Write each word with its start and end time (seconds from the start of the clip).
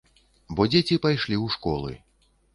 Бо 0.59 0.67
дзеці 0.71 0.97
пайшлі 1.05 1.35
ў 1.43 1.59
школы. 1.59 1.91